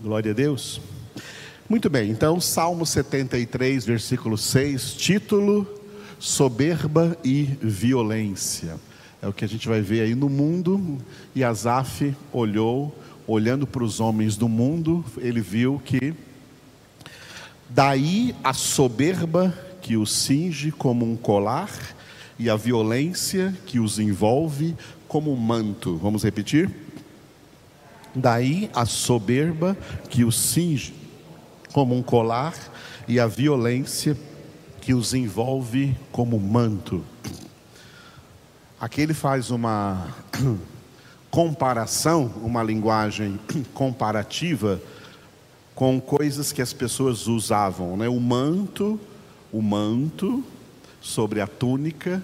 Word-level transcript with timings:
Glória 0.00 0.30
a 0.30 0.34
Deus. 0.34 0.80
Muito 1.68 1.90
bem, 1.90 2.08
então, 2.08 2.40
Salmo 2.40 2.86
73, 2.86 3.84
versículo 3.84 4.38
6, 4.38 4.92
título: 4.92 5.66
Soberba 6.20 7.18
e 7.24 7.42
Violência. 7.60 8.76
É 9.20 9.26
o 9.26 9.32
que 9.32 9.44
a 9.44 9.48
gente 9.48 9.66
vai 9.66 9.80
ver 9.80 10.02
aí 10.02 10.14
no 10.14 10.28
mundo. 10.28 10.98
E 11.34 11.42
Asaf 11.42 12.14
olhou, 12.32 12.96
olhando 13.26 13.66
para 13.66 13.82
os 13.82 13.98
homens 13.98 14.36
do 14.36 14.48
mundo, 14.48 15.04
ele 15.16 15.40
viu 15.40 15.82
que 15.84 16.14
daí 17.68 18.36
a 18.44 18.52
soberba 18.52 19.52
que 19.82 19.96
os 19.96 20.12
cinge 20.12 20.70
como 20.70 21.04
um 21.04 21.16
colar 21.16 21.72
e 22.38 22.48
a 22.48 22.54
violência 22.54 23.52
que 23.66 23.80
os 23.80 23.98
envolve 23.98 24.76
como 25.08 25.32
um 25.32 25.36
manto. 25.36 25.96
Vamos 25.96 26.22
repetir? 26.22 26.70
Daí 28.18 28.68
a 28.74 28.84
soberba 28.84 29.76
que 30.10 30.24
os 30.24 30.36
cinge 30.38 30.94
como 31.72 31.94
um 31.94 32.02
colar 32.02 32.54
e 33.06 33.20
a 33.20 33.26
violência 33.26 34.16
que 34.80 34.92
os 34.92 35.14
envolve 35.14 35.96
como 36.10 36.38
manto. 36.38 37.04
Aqui 38.80 39.00
ele 39.00 39.14
faz 39.14 39.50
uma 39.50 40.14
comparação, 41.30 42.32
uma 42.42 42.62
linguagem 42.62 43.38
comparativa 43.72 44.80
com 45.74 46.00
coisas 46.00 46.50
que 46.50 46.60
as 46.60 46.72
pessoas 46.72 47.26
usavam, 47.28 47.96
né? 47.96 48.08
O 48.08 48.18
manto, 48.18 48.98
o 49.52 49.62
manto 49.62 50.42
sobre 51.00 51.40
a 51.40 51.46
túnica, 51.46 52.22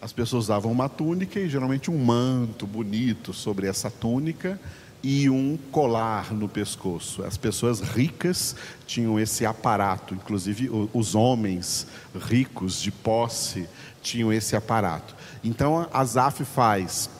as 0.00 0.12
pessoas 0.12 0.44
usavam 0.44 0.70
uma 0.70 0.88
túnica 0.88 1.40
e 1.40 1.48
geralmente 1.48 1.90
um 1.90 2.04
manto 2.04 2.66
bonito 2.66 3.32
sobre 3.32 3.66
essa 3.66 3.90
túnica 3.90 4.60
e 5.02 5.28
um 5.28 5.58
colar 5.70 6.32
no 6.32 6.48
pescoço. 6.48 7.24
As 7.24 7.36
pessoas 7.36 7.80
ricas 7.80 8.54
tinham 8.86 9.18
esse 9.18 9.44
aparato, 9.44 10.14
inclusive 10.14 10.70
os 10.92 11.14
homens 11.14 11.86
ricos 12.14 12.80
de 12.80 12.90
posse 12.90 13.68
tinham 14.00 14.32
esse 14.32 14.54
aparato. 14.54 15.14
Então 15.42 15.88
Asaf 15.92 16.44
faz 16.44 17.10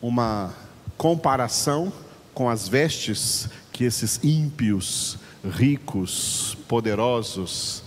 uma 0.00 0.54
comparação 0.96 1.92
com 2.32 2.48
as 2.48 2.68
vestes 2.68 3.48
que 3.72 3.84
esses 3.84 4.20
ímpios, 4.22 5.18
ricos, 5.44 6.56
poderosos 6.68 7.82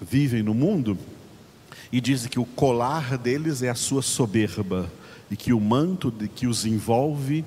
vivem 0.00 0.42
no 0.42 0.54
mundo 0.54 0.98
e 1.92 2.00
diz 2.00 2.26
que 2.26 2.40
o 2.40 2.44
colar 2.44 3.16
deles 3.16 3.62
é 3.62 3.68
a 3.68 3.74
sua 3.74 4.02
soberba 4.02 4.90
e 5.30 5.36
que 5.36 5.52
o 5.52 5.60
manto 5.60 6.12
que 6.34 6.46
os 6.46 6.66
envolve 6.66 7.44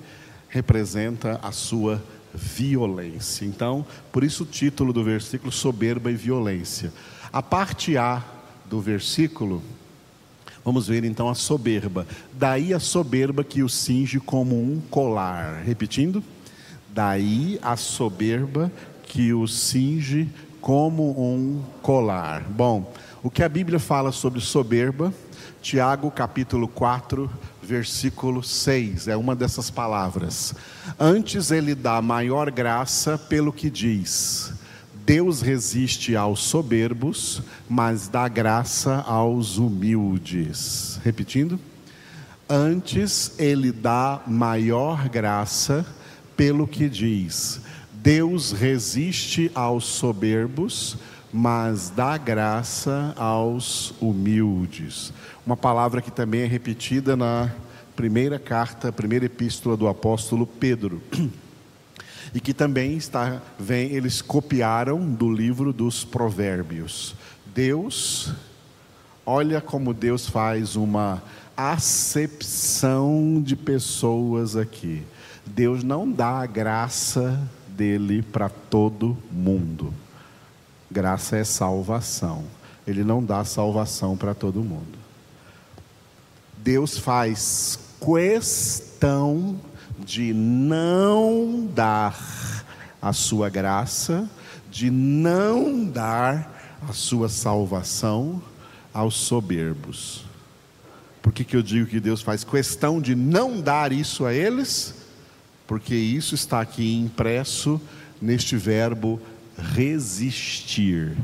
representa 0.56 1.38
a 1.44 1.52
sua 1.52 2.02
violência. 2.34 3.44
Então, 3.44 3.86
por 4.10 4.24
isso 4.24 4.44
o 4.44 4.46
título 4.46 4.94
do 4.94 5.04
versículo 5.04 5.52
soberba 5.52 6.10
e 6.10 6.16
violência. 6.16 6.94
A 7.32 7.44
parte 7.44 7.98
A 7.98 8.24
do 8.64 8.80
versículo, 8.80 9.62
vamos 10.64 10.88
ver 10.88 11.04
então 11.04 11.28
a 11.28 11.36
soberba. 11.36 12.08
Daí 12.32 12.74
a 12.74 12.80
soberba 12.80 13.44
que 13.44 13.64
o 13.64 13.68
cinge 13.68 14.18
como 14.18 14.56
um 14.56 14.82
colar. 14.90 15.62
Repetindo, 15.62 16.24
daí 16.88 17.60
a 17.62 17.76
soberba 17.76 18.72
que 19.04 19.34
o 19.34 19.46
cinge 19.50 20.30
como 20.62 21.12
um 21.22 21.62
colar. 21.82 22.44
Bom, 22.44 22.94
o 23.22 23.30
que 23.30 23.44
a 23.44 23.50
Bíblia 23.50 23.78
fala 23.78 24.14
sobre 24.14 24.40
soberba? 24.40 25.14
Tiago 25.62 26.10
capítulo 26.12 26.68
4, 26.70 27.30
versículo 27.66 28.44
6, 28.44 29.08
é 29.08 29.18
uma 29.18 29.36
dessas 29.36 29.70
palavras. 29.70 30.54
Antes 31.00 31.52
ele 31.52 31.74
dá 31.74 32.02
maior 32.02 32.52
graça 32.52 33.18
pelo 33.18 33.52
que 33.52 33.70
diz: 33.70 34.54
Deus 35.06 35.42
resiste 35.42 36.16
aos 36.16 36.42
soberbos, 36.42 37.42
mas 37.68 38.08
dá 38.08 38.28
graça 38.28 39.04
aos 39.08 39.58
humildes. 39.58 41.00
Repetindo. 41.04 41.60
Antes 42.48 43.34
ele 43.40 43.72
dá 43.72 44.22
maior 44.28 45.10
graça 45.10 45.84
pelo 46.38 46.68
que 46.68 46.88
diz: 46.88 47.60
Deus 47.92 48.52
resiste 48.52 49.50
aos 49.56 49.86
soberbos, 49.86 50.96
mas 51.34 51.90
dá 51.90 52.18
graça 52.18 53.14
aos 53.18 53.94
humildes. 54.00 55.12
Uma 55.46 55.56
palavra 55.56 56.02
que 56.02 56.10
também 56.10 56.42
é 56.42 56.46
repetida 56.48 57.16
na 57.16 57.52
primeira 57.96 58.40
carta, 58.40 58.92
primeira 58.92 59.26
epístola 59.26 59.78
do 59.78 59.88
apóstolo 59.88 60.48
Pedro. 60.48 61.02
E 62.34 62.40
que 62.40 62.54
também 62.54 62.98
está, 62.98 63.42
vem, 63.58 63.92
eles 63.92 64.22
copiaram 64.22 65.00
do 65.08 65.32
livro 65.32 65.72
dos 65.72 66.04
Provérbios. 66.04 67.16
Deus, 67.54 68.34
olha 69.26 69.62
como 69.62 69.94
Deus 69.94 70.28
faz 70.28 70.76
uma 70.76 71.22
acepção 71.56 73.42
de 73.42 73.56
pessoas 73.56 74.58
aqui. 74.58 75.04
Deus 75.46 75.84
não 75.84 76.12
dá 76.12 76.40
a 76.42 76.46
graça 76.46 77.40
dele 77.70 78.24
para 78.24 78.50
todo 78.50 79.16
mundo. 79.32 79.94
Graça 80.90 81.38
é 81.38 81.44
salvação. 81.44 82.44
Ele 82.86 83.04
não 83.04 83.24
dá 83.24 83.46
salvação 83.46 84.18
para 84.18 84.34
todo 84.34 84.64
mundo. 84.64 85.05
Deus 86.66 86.98
faz 86.98 87.78
questão 88.04 89.62
de 90.04 90.34
não 90.34 91.70
dar 91.72 92.66
a 93.00 93.14
sua 93.14 93.52
graça, 93.52 94.28
de 94.72 94.90
não 94.90 95.86
dar 95.86 96.80
a 96.90 96.92
sua 96.92 97.30
salvação 97.30 98.42
aos 98.92 99.14
soberbos. 99.14 100.26
Por 101.22 101.32
que, 101.32 101.44
que 101.44 101.56
eu 101.56 101.62
digo 101.62 101.86
que 101.86 102.00
Deus 102.00 102.24
faz 102.24 102.44
questão 102.44 103.00
de 103.00 103.14
não 103.14 103.62
dar 103.62 103.92
isso 103.92 104.26
a 104.26 104.34
eles? 104.34 104.96
Porque 105.68 105.94
isso 105.94 106.34
está 106.34 106.62
aqui 106.62 106.96
impresso 106.96 107.80
neste 108.20 108.58
verbo 108.58 109.22
resistir. 109.56 111.16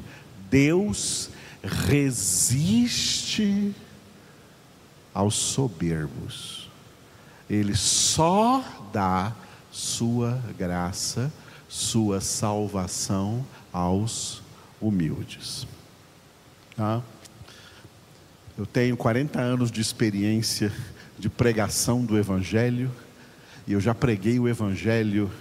Deus 0.51 1.31
resiste 1.63 3.74
aos 5.14 5.36
soberbos. 5.36 6.70
Ele 7.50 7.76
só 7.76 8.64
dá 8.94 9.34
sua 9.72 10.42
graça, 10.58 11.32
sua 11.68 12.22
salvação 12.22 13.46
aos 13.72 14.42
humildes. 14.80 15.68
Tá? 16.76 17.02
Eu 18.58 18.66
tenho 18.66 18.98
40 18.98 19.40
anos 19.40 19.72
de 19.72 19.82
experiência 19.82 20.72
de 21.18 21.30
pregação 21.30 22.04
do 22.04 22.18
Evangelho, 22.18 22.92
e 23.68 23.74
eu 23.74 23.80
já 23.80 23.94
preguei 23.94 24.40
o 24.40 24.48
Evangelho 24.48 25.32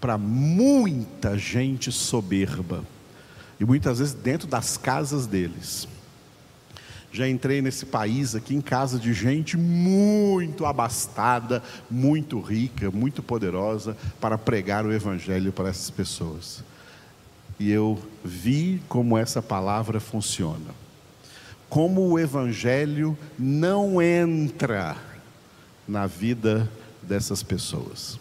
para 0.00 0.16
muita 0.16 1.36
gente 1.36 1.92
soberba, 1.92 2.84
e 3.58 3.64
muitas 3.64 3.98
vezes 3.98 4.14
dentro 4.14 4.48
das 4.48 4.76
casas 4.76 5.26
deles. 5.26 5.86
Já 7.12 7.28
entrei 7.28 7.60
nesse 7.60 7.86
país 7.86 8.34
aqui 8.34 8.54
em 8.54 8.60
casa 8.60 8.98
de 8.98 9.12
gente 9.12 9.56
muito 9.56 10.64
abastada, 10.64 11.62
muito 11.90 12.40
rica, 12.40 12.90
muito 12.90 13.22
poderosa 13.22 13.96
para 14.20 14.38
pregar 14.38 14.86
o 14.86 14.92
evangelho 14.92 15.52
para 15.52 15.68
essas 15.68 15.90
pessoas. 15.90 16.62
E 17.58 17.70
eu 17.70 17.98
vi 18.24 18.80
como 18.88 19.18
essa 19.18 19.42
palavra 19.42 19.98
funciona. 19.98 20.74
Como 21.68 22.02
o 22.02 22.18
evangelho 22.18 23.18
não 23.38 24.00
entra 24.00 24.96
na 25.86 26.06
vida 26.06 26.70
dessas 27.02 27.42
pessoas. 27.42 28.18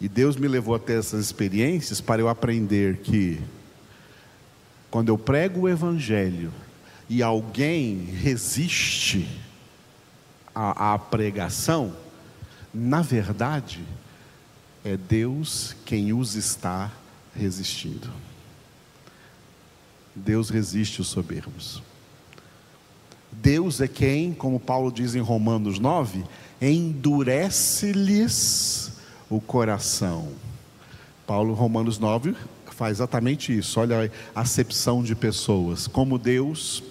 E 0.00 0.08
Deus 0.08 0.36
me 0.36 0.48
levou 0.48 0.74
até 0.74 0.96
essas 0.96 1.20
experiências 1.20 2.00
para 2.00 2.22
eu 2.22 2.28
aprender 2.28 2.98
que, 2.98 3.38
quando 4.90 5.10
eu 5.10 5.18
prego 5.18 5.60
o 5.60 5.68
Evangelho 5.68 6.50
e 7.10 7.22
alguém 7.24 8.04
resiste 8.04 9.26
à, 10.54 10.94
à 10.94 10.98
pregação, 10.98 11.92
na 12.72 13.02
verdade, 13.02 13.84
é 14.84 14.96
Deus 14.96 15.74
quem 15.84 16.12
os 16.12 16.36
está 16.36 16.92
resistindo. 17.34 18.08
Deus 20.14 20.50
resiste 20.50 21.00
os 21.00 21.08
soberbos. 21.08 21.82
Deus 23.32 23.80
é 23.80 23.88
quem, 23.88 24.32
como 24.32 24.60
Paulo 24.60 24.92
diz 24.92 25.16
em 25.16 25.20
Romanos 25.20 25.80
9, 25.80 26.22
endurece-lhes 26.62 28.92
o 29.28 29.40
coração. 29.40 30.28
Paulo, 31.26 31.54
Romanos 31.54 31.98
9, 31.98 32.36
faz 32.80 32.96
exatamente 32.96 33.58
isso. 33.58 33.78
Olha 33.78 34.10
a 34.34 34.40
acepção 34.40 35.02
de 35.02 35.14
pessoas. 35.14 35.86
Como 35.86 36.16
Deus 36.16 36.82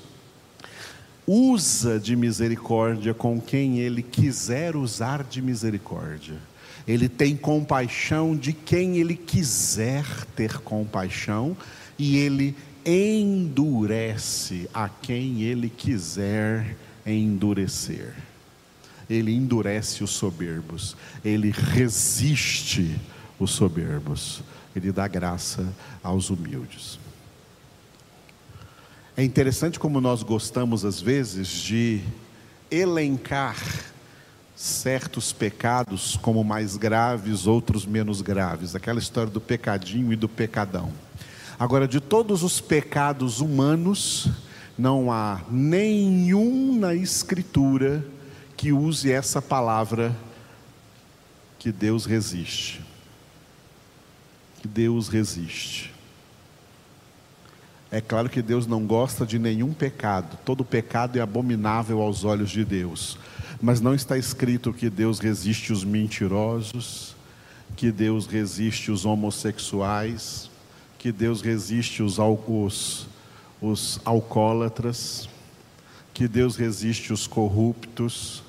usa 1.32 2.00
de 2.00 2.16
misericórdia 2.16 3.14
com 3.14 3.40
quem 3.40 3.78
Ele 3.78 4.02
quiser 4.02 4.76
usar 4.76 5.24
de 5.24 5.44
misericórdia. 5.44 6.38
Ele 6.88 7.08
tem 7.08 7.38
compaixão 7.38 8.36
de 8.36 8.52
quem 8.52 8.98
ele 8.98 9.16
quiser 9.16 10.04
ter 10.36 10.58
compaixão 10.58 11.56
e 12.00 12.18
ele 12.18 12.56
endurece 12.84 14.68
a 14.74 14.90
quem 14.90 15.44
ele 15.44 15.70
quiser 15.70 16.76
endurecer. 17.06 18.16
Ele 19.08 19.32
endurece 19.32 20.04
os 20.04 20.10
soberbos, 20.10 20.98
ele 21.24 21.52
resiste 21.52 23.00
os 23.40 23.52
soberbos, 23.52 24.42
ele 24.76 24.92
dá 24.92 25.08
graça 25.08 25.72
aos 26.02 26.32
humildes. 26.32 26.98
É 29.20 29.24
interessante 29.26 29.78
como 29.78 30.00
nós 30.00 30.24
gostamos, 30.24 30.86
às 30.86 31.02
vezes, 31.02 31.50
de 31.50 32.02
elencar 32.72 33.58
certos 34.56 35.34
pecados 35.34 36.16
como 36.22 36.42
mais 36.42 36.78
graves, 36.78 37.46
outros 37.46 37.86
menos 37.86 38.22
graves. 38.22 38.76
Aquela 38.76 38.98
história 38.98 39.30
do 39.30 39.42
pecadinho 39.42 40.14
e 40.14 40.16
do 40.16 40.30
pecadão. 40.30 40.94
Agora, 41.60 41.86
de 41.86 42.00
todos 42.00 42.44
os 42.44 42.62
pecados 42.62 43.42
humanos, 43.42 44.30
não 44.78 45.12
há 45.12 45.42
nenhum 45.52 46.80
na 46.80 46.96
Escritura 46.96 48.06
que 48.56 48.72
use 48.72 49.12
essa 49.12 49.42
palavra 49.42 50.16
que 51.58 51.74
Deus 51.74 52.06
resiste. 52.06 52.82
Que 54.62 54.68
Deus 54.70 55.10
resiste. 55.10 55.99
É 57.92 58.00
claro 58.00 58.30
que 58.30 58.42
Deus 58.42 58.68
não 58.68 58.86
gosta 58.86 59.26
de 59.26 59.40
nenhum 59.40 59.74
pecado, 59.74 60.38
todo 60.46 60.64
pecado 60.64 61.18
é 61.18 61.22
abominável 61.22 62.02
aos 62.02 62.24
olhos 62.24 62.52
de 62.52 62.64
Deus, 62.64 63.18
mas 63.60 63.82
não 63.82 63.96
está 63.96 64.16
escrito 64.16 64.72
que 64.72 64.92
Deus 64.92 65.18
resiste 65.18 65.74
os 65.74 65.84
mentirosos, 65.84 67.16
que 67.76 67.92
Deus 67.92 68.28
resiste 68.28 68.92
os 68.92 69.06
homossexuais, 69.06 70.52
que 71.00 71.12
Deus 71.12 71.42
resiste 71.42 72.04
os, 72.04 72.20
os, 72.20 73.08
os 73.60 74.00
alcoólatras, 74.06 75.28
que 76.14 76.28
Deus 76.28 76.56
resiste 76.56 77.12
os 77.12 77.26
corruptos, 77.26 78.44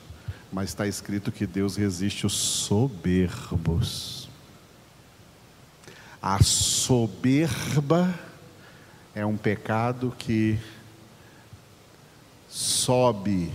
mas 0.53 0.69
está 0.71 0.87
escrito 0.87 1.33
que 1.33 1.47
Deus 1.47 1.77
resiste 1.77 2.27
os 2.27 2.35
soberbos. 2.35 4.29
A 6.21 6.43
soberba 6.43 8.13
é 9.15 9.25
um 9.27 9.37
pecado 9.37 10.15
que 10.19 10.59
sobe 12.49 13.53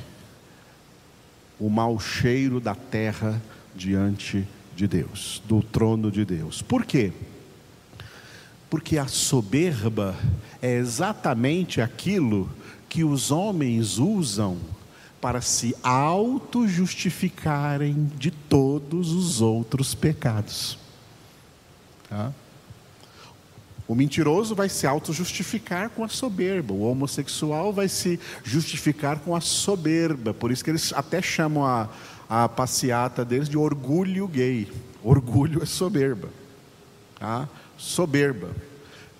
o 1.59 1.69
mau 1.69 1.99
cheiro 1.99 2.59
da 2.59 2.75
terra 2.75 3.41
diante 3.73 4.47
de 4.75 4.87
Deus, 4.87 5.41
do 5.45 5.63
trono 5.63 6.11
de 6.11 6.23
Deus. 6.25 6.61
Por 6.61 6.85
quê? 6.85 7.13
Porque 8.69 8.97
a 8.97 9.07
soberba 9.07 10.15
é 10.61 10.75
exatamente 10.75 11.79
aquilo 11.81 12.49
que 12.89 13.01
os 13.03 13.31
homens 13.31 13.97
usam 13.97 14.57
para 15.21 15.41
se 15.41 15.75
auto-justificarem 15.81 18.11
de 18.17 18.31
todos 18.31 19.11
os 19.11 19.41
outros 19.41 19.95
pecados. 19.95 20.77
Tá? 22.09 22.33
O 23.87 23.93
mentiroso 23.93 24.55
vai 24.55 24.67
se 24.67 24.87
auto-justificar 24.87 25.89
com 25.89 26.03
a 26.03 26.07
soberba, 26.07 26.73
o 26.73 26.81
homossexual 26.81 27.71
vai 27.71 27.87
se 27.87 28.19
justificar 28.43 29.19
com 29.19 29.35
a 29.35 29.41
soberba, 29.41 30.33
por 30.33 30.51
isso 30.51 30.63
que 30.63 30.71
eles 30.71 30.91
até 30.93 31.21
chamam 31.21 31.63
a, 31.63 31.87
a 32.27 32.49
passeata 32.49 33.23
deles 33.23 33.47
de 33.47 33.57
orgulho 33.57 34.27
gay. 34.27 34.71
Orgulho 35.03 35.61
é 35.61 35.65
soberba. 35.65 36.29
Tá? 37.19 37.47
Soberba 37.77 38.49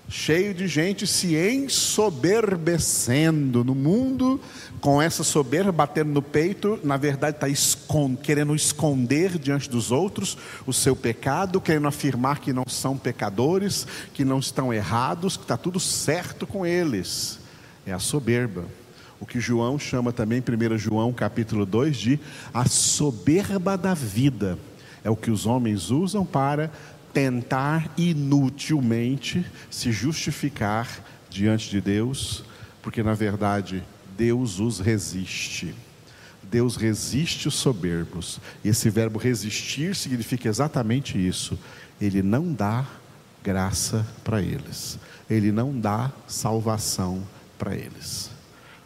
cheio 0.08 0.54
de 0.54 0.68
gente 0.68 1.06
se 1.06 1.36
ensoberbecendo 1.36 3.64
no 3.64 3.74
mundo, 3.74 4.40
com 4.80 5.02
essa 5.02 5.24
soberba 5.24 5.72
batendo 5.72 6.12
no 6.12 6.22
peito, 6.22 6.78
na 6.84 6.96
verdade 6.96 7.36
está 7.36 7.48
escond 7.48 8.16
querendo 8.22 8.54
esconder 8.54 9.36
diante 9.38 9.68
dos 9.68 9.90
outros 9.90 10.38
o 10.64 10.72
seu 10.72 10.94
pecado, 10.94 11.60
querendo 11.60 11.88
afirmar 11.88 12.38
que 12.38 12.52
não 12.52 12.62
são 12.68 12.96
pecadores, 12.96 13.84
que 14.14 14.24
não 14.24 14.38
estão 14.38 14.72
errados, 14.72 15.36
que 15.36 15.42
está 15.42 15.56
tudo 15.56 15.80
certo 15.80 16.46
com 16.46 16.64
eles. 16.64 17.40
É 17.84 17.92
a 17.92 17.98
soberba. 17.98 18.64
O 19.18 19.26
que 19.26 19.40
João 19.40 19.78
chama 19.78 20.12
também, 20.12 20.40
1 20.40 20.78
João 20.78 21.12
capítulo 21.12 21.64
2, 21.64 21.96
de 21.96 22.20
a 22.52 22.66
soberba 22.66 23.76
da 23.76 23.94
vida. 23.94 24.58
É 25.02 25.10
o 25.10 25.16
que 25.16 25.30
os 25.30 25.46
homens 25.46 25.90
usam 25.90 26.24
para 26.24 26.70
tentar 27.16 27.90
inutilmente 27.96 29.42
se 29.70 29.90
justificar 29.90 31.02
diante 31.30 31.70
de 31.70 31.80
Deus, 31.80 32.44
porque 32.82 33.02
na 33.02 33.14
verdade 33.14 33.82
Deus 34.18 34.60
os 34.60 34.80
resiste. 34.80 35.74
Deus 36.42 36.76
resiste 36.76 37.48
os 37.48 37.54
soberbos. 37.54 38.38
E 38.62 38.68
esse 38.68 38.90
verbo 38.90 39.18
resistir 39.18 39.96
significa 39.96 40.46
exatamente 40.46 41.16
isso. 41.16 41.58
Ele 41.98 42.20
não 42.22 42.52
dá 42.52 42.84
graça 43.42 44.06
para 44.22 44.42
eles. 44.42 44.98
Ele 45.30 45.50
não 45.50 45.80
dá 45.80 46.12
salvação 46.26 47.22
para 47.56 47.74
eles. 47.74 48.28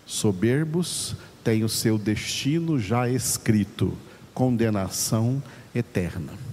Soberbos 0.07 1.17
têm 1.43 1.65
o 1.65 1.69
seu 1.69 1.99
destino 1.99 2.79
já 2.79 3.09
escrito, 3.09 3.99
condenação 4.33 5.43
eterna. 5.75 6.50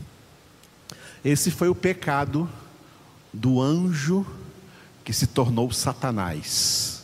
Esse 1.24 1.52
foi 1.52 1.69
o 1.69 1.75
pecado 1.75 2.50
do 3.34 3.62
anjo 3.62 4.25
que 5.04 5.12
se 5.14 5.28
tornou 5.28 5.72
Satanás. 5.72 7.04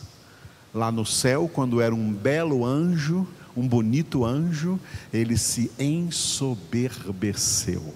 Lá 0.72 0.90
no 0.90 1.04
céu, 1.06 1.48
quando 1.52 1.80
era 1.80 1.94
um 1.94 2.12
belo 2.12 2.64
anjo, 2.64 3.28
um 3.56 3.68
bonito 3.68 4.24
anjo, 4.24 4.80
ele 5.12 5.38
se 5.38 5.70
ensoberbeceu. 5.78 7.94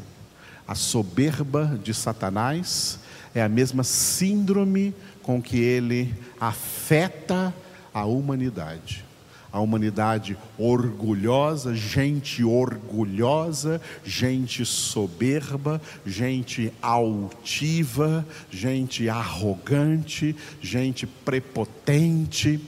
A 0.66 0.74
soberba 0.74 1.78
de 1.82 1.94
Satanás 1.94 2.98
é 3.34 3.42
a 3.42 3.48
mesma 3.48 3.82
síndrome 3.82 4.94
com 5.22 5.42
que 5.42 5.58
ele 5.58 6.14
afeta 6.40 7.54
a 7.92 8.04
humanidade 8.04 9.07
a 9.52 9.60
humanidade 9.60 10.36
orgulhosa, 10.58 11.74
gente 11.74 12.44
orgulhosa, 12.44 13.80
gente 14.04 14.64
soberba, 14.64 15.80
gente 16.04 16.72
altiva, 16.82 18.26
gente 18.50 19.08
arrogante, 19.08 20.36
gente 20.60 21.06
prepotente. 21.06 22.60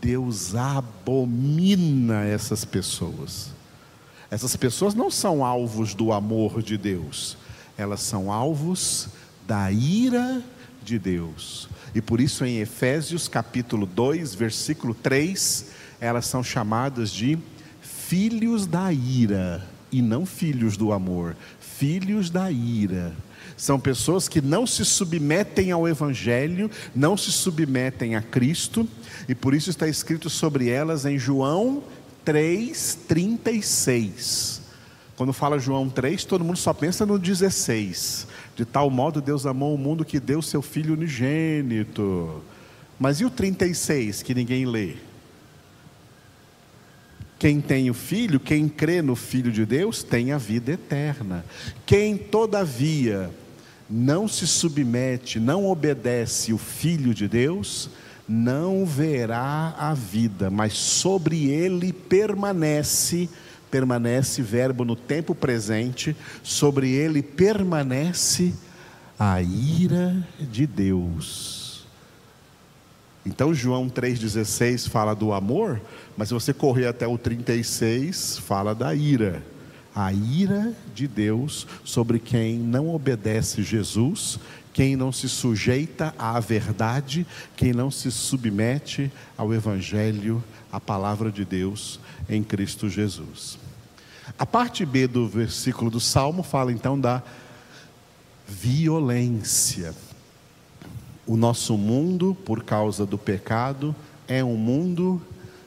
Deus 0.00 0.54
abomina 0.54 2.24
essas 2.24 2.64
pessoas. 2.64 3.52
Essas 4.30 4.56
pessoas 4.56 4.94
não 4.94 5.10
são 5.10 5.44
alvos 5.44 5.94
do 5.94 6.12
amor 6.12 6.62
de 6.62 6.76
Deus, 6.76 7.36
elas 7.76 8.00
são 8.00 8.32
alvos 8.32 9.08
da 9.46 9.70
ira 9.70 10.42
de 10.84 10.98
Deus. 10.98 11.68
E 11.94 12.00
por 12.00 12.20
isso 12.20 12.44
em 12.44 12.58
Efésios 12.58 13.26
capítulo 13.26 13.86
2, 13.86 14.34
versículo 14.34 14.94
3, 14.94 15.66
elas 16.00 16.26
são 16.26 16.42
chamadas 16.42 17.12
de 17.12 17.38
filhos 17.80 18.66
da 18.66 18.92
ira 18.92 19.64
e 19.92 20.00
não 20.00 20.24
filhos 20.24 20.76
do 20.76 20.92
amor, 20.92 21.36
filhos 21.60 22.30
da 22.30 22.50
ira. 22.50 23.12
São 23.56 23.78
pessoas 23.78 24.28
que 24.28 24.40
não 24.40 24.66
se 24.66 24.84
submetem 24.84 25.70
ao 25.70 25.86
Evangelho, 25.86 26.68
não 26.94 27.16
se 27.16 27.30
submetem 27.30 28.16
a 28.16 28.22
Cristo, 28.22 28.88
e 29.28 29.34
por 29.34 29.54
isso 29.54 29.70
está 29.70 29.86
escrito 29.86 30.28
sobre 30.30 30.68
elas 30.68 31.04
em 31.04 31.18
João 31.18 31.82
3,36. 32.24 34.60
Quando 35.16 35.34
fala 35.34 35.58
João 35.58 35.90
3, 35.90 36.24
todo 36.24 36.44
mundo 36.44 36.56
só 36.56 36.72
pensa 36.72 37.04
no 37.04 37.18
16. 37.18 38.26
De 38.56 38.64
tal 38.64 38.88
modo 38.88 39.20
Deus 39.20 39.44
amou 39.44 39.74
o 39.74 39.78
mundo 39.78 40.04
que 40.04 40.18
deu 40.18 40.40
seu 40.40 40.62
Filho 40.62 40.94
unigênito. 40.94 42.42
Mas 42.98 43.20
e 43.20 43.26
o 43.26 43.30
36 43.30 44.22
que 44.22 44.34
ninguém 44.34 44.64
lê? 44.64 45.09
Quem 47.40 47.58
tem 47.58 47.88
o 47.88 47.94
Filho, 47.94 48.38
quem 48.38 48.68
crê 48.68 49.00
no 49.00 49.16
Filho 49.16 49.50
de 49.50 49.64
Deus, 49.64 50.02
tem 50.02 50.30
a 50.30 50.36
vida 50.36 50.72
eterna. 50.72 51.42
Quem, 51.86 52.18
todavia, 52.18 53.30
não 53.88 54.28
se 54.28 54.46
submete, 54.46 55.40
não 55.40 55.66
obedece 55.66 56.52
o 56.52 56.58
Filho 56.58 57.14
de 57.14 57.26
Deus, 57.26 57.88
não 58.28 58.84
verá 58.84 59.74
a 59.78 59.94
vida, 59.94 60.50
mas 60.50 60.74
sobre 60.74 61.48
ele 61.48 61.94
permanece, 61.94 63.26
permanece 63.70 64.42
verbo 64.42 64.84
no 64.84 64.94
tempo 64.94 65.34
presente, 65.34 66.14
sobre 66.42 66.90
ele 66.90 67.22
permanece 67.22 68.52
a 69.18 69.40
ira 69.40 70.28
de 70.38 70.66
Deus. 70.66 71.59
Então 73.24 73.52
João 73.52 73.88
3,16 73.88 74.88
fala 74.88 75.14
do 75.14 75.32
amor, 75.32 75.80
mas 76.16 76.28
se 76.28 76.34
você 76.34 76.54
correr 76.54 76.86
até 76.86 77.06
o 77.06 77.18
36, 77.18 78.38
fala 78.38 78.74
da 78.74 78.94
ira. 78.94 79.42
a 79.94 80.12
ira 80.12 80.72
de 80.94 81.08
Deus 81.08 81.66
sobre 81.84 82.18
quem 82.18 82.56
não 82.56 82.94
obedece 82.94 83.62
Jesus, 83.62 84.38
quem 84.72 84.96
não 84.96 85.12
se 85.12 85.28
sujeita 85.28 86.14
à 86.16 86.38
verdade, 86.38 87.26
quem 87.56 87.72
não 87.72 87.90
se 87.90 88.10
submete 88.10 89.10
ao 89.36 89.52
Evangelho, 89.52 90.42
à 90.72 90.80
palavra 90.80 91.30
de 91.30 91.44
Deus 91.44 91.98
em 92.28 92.42
Cristo 92.42 92.88
Jesus. 92.88 93.58
A 94.38 94.46
parte 94.46 94.86
B 94.86 95.06
do 95.08 95.26
versículo 95.28 95.90
do 95.90 96.00
Salmo 96.00 96.42
fala 96.42 96.72
então 96.72 96.98
da 96.98 97.22
violência. 98.46 99.92
O 101.30 101.36
nosso 101.36 101.78
mundo, 101.78 102.36
por 102.44 102.64
causa 102.64 103.06
do 103.06 103.16
pecado, 103.16 103.94
é 104.26 104.42
um 104.42 104.56
mundo 104.56 105.22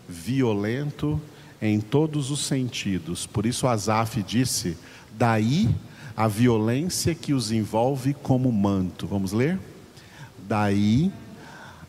violento 0.10 1.22
em 1.62 1.80
todos 1.80 2.32
os 2.32 2.42
sentidos. 2.42 3.26
Por 3.26 3.46
isso 3.46 3.66
Asaf 3.66 4.22
disse: 4.24 4.78
daí 5.18 5.74
a 6.18 6.28
violência 6.28 7.16
que 7.16 7.34
os 7.34 7.50
envolve 7.50 8.14
como 8.14 8.52
manto. 8.52 9.08
Vamos 9.08 9.32
ler? 9.32 9.58
Daí 10.50 11.10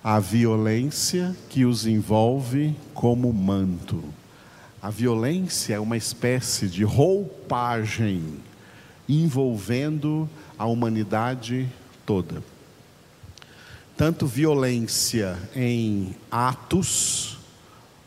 a 0.05 0.21
violência 0.21 1.35
que 1.51 1.65
os 1.65 1.85
envolve 1.85 2.77
como 2.95 3.33
manto. 3.33 4.05
A 4.81 4.89
violência 4.89 5.75
é 5.75 5.81
uma 5.81 5.97
espécie 5.97 6.69
de 6.69 6.85
roupagem 6.85 8.23
envolvendo 9.09 10.31
a 10.57 10.65
humanidade 10.65 11.69
toda. 12.07 12.41
Tanto 13.97 14.27
violência 14.27 15.39
em 15.55 16.17
atos, 16.29 17.39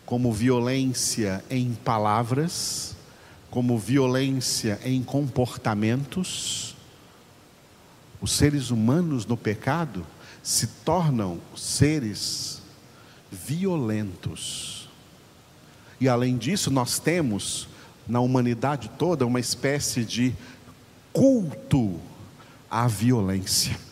como 0.05 0.33
violência 0.33 1.43
em 1.49 1.73
palavras, 1.73 2.95
como 3.49 3.77
violência 3.77 4.79
em 4.83 5.01
comportamentos. 5.01 6.75
Os 8.19 8.33
seres 8.33 8.69
humanos 8.69 9.25
no 9.25 9.37
pecado 9.37 10.05
se 10.43 10.67
tornam 10.67 11.39
seres 11.55 12.61
violentos. 13.31 14.89
E 16.01 16.09
além 16.09 16.37
disso, 16.37 16.69
nós 16.69 16.99
temos 16.99 17.67
na 18.05 18.19
humanidade 18.19 18.91
toda 18.97 19.25
uma 19.25 19.39
espécie 19.39 20.03
de 20.03 20.35
culto 21.13 21.99
à 22.69 22.87
violência. 22.87 23.86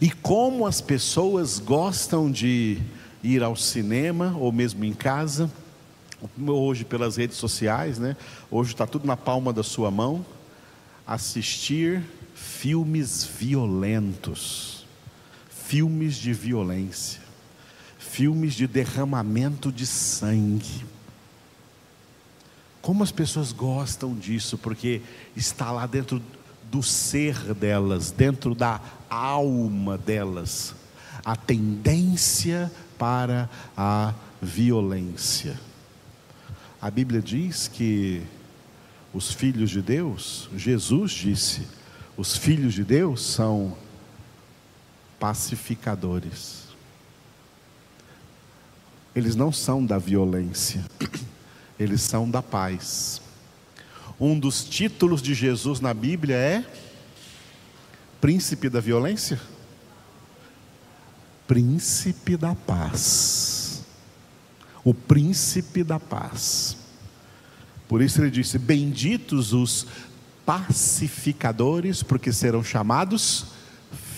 E 0.00 0.10
como 0.10 0.66
as 0.66 0.80
pessoas 0.80 1.58
gostam 1.58 2.30
de 2.30 2.78
ir 3.22 3.42
ao 3.42 3.56
cinema 3.56 4.36
ou 4.38 4.52
mesmo 4.52 4.84
em 4.84 4.92
casa, 4.92 5.50
hoje 6.46 6.84
pelas 6.84 7.16
redes 7.16 7.36
sociais, 7.36 7.98
né? 7.98 8.16
Hoje 8.50 8.72
está 8.72 8.86
tudo 8.86 9.06
na 9.06 9.16
palma 9.16 9.52
da 9.52 9.62
sua 9.62 9.90
mão. 9.90 10.24
Assistir 11.06 12.02
filmes 12.34 13.24
violentos, 13.24 14.84
filmes 15.48 16.16
de 16.16 16.32
violência, 16.32 17.22
filmes 17.98 18.54
de 18.54 18.66
derramamento 18.66 19.72
de 19.72 19.86
sangue. 19.86 20.84
Como 22.82 23.02
as 23.02 23.10
pessoas 23.10 23.50
gostam 23.50 24.14
disso, 24.14 24.58
porque 24.58 25.00
está 25.34 25.72
lá 25.72 25.86
dentro 25.86 26.22
do 26.70 26.82
ser 26.82 27.54
delas, 27.54 28.10
dentro 28.10 28.54
da 28.54 28.80
alma 29.08 29.96
delas, 29.96 30.74
a 31.24 31.36
tendência 31.36 32.70
para 32.98 33.48
a 33.76 34.14
violência. 34.40 35.58
A 36.80 36.90
Bíblia 36.90 37.22
diz 37.22 37.68
que 37.68 38.22
os 39.12 39.32
filhos 39.32 39.70
de 39.70 39.80
Deus, 39.80 40.48
Jesus 40.54 41.12
disse, 41.12 41.66
os 42.16 42.36
filhos 42.36 42.74
de 42.74 42.84
Deus 42.84 43.22
são 43.22 43.76
pacificadores. 45.18 46.64
Eles 49.14 49.34
não 49.34 49.50
são 49.50 49.84
da 49.84 49.98
violência, 49.98 50.84
eles 51.78 52.02
são 52.02 52.30
da 52.30 52.42
paz. 52.42 53.22
Um 54.18 54.38
dos 54.38 54.64
títulos 54.64 55.20
de 55.20 55.34
Jesus 55.34 55.80
na 55.80 55.92
Bíblia 55.92 56.36
é 56.36 56.64
Príncipe 58.20 58.68
da 58.68 58.80
violência? 58.80 59.38
Príncipe 61.46 62.36
da 62.36 62.54
paz. 62.54 63.84
O 64.82 64.94
príncipe 64.94 65.84
da 65.84 66.00
paz. 66.00 66.76
Por 67.86 68.02
isso 68.02 68.20
ele 68.20 68.30
disse: 68.30 68.58
Benditos 68.58 69.52
os 69.52 69.86
pacificadores, 70.44 72.02
porque 72.02 72.32
serão 72.32 72.64
chamados 72.64 73.46